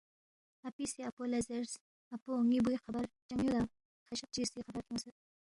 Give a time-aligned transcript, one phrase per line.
[0.67, 1.73] اپی سی اپو لہ زیرس،
[2.15, 3.61] اپو ن٘ی بُوی خبر چنگ یودا؟
[4.07, 5.15] خشق چگی سی خبر کھیونگسید